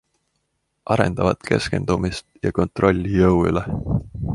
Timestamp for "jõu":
3.23-3.41